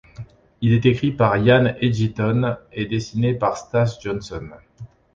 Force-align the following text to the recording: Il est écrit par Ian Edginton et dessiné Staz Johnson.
Il 0.61 0.73
est 0.73 0.87
écrit 0.87 1.11
par 1.11 1.37
Ian 1.37 1.75
Edginton 1.79 2.57
et 2.73 2.87
dessiné 2.87 3.37
Staz 3.53 3.99
Johnson. 4.01 4.49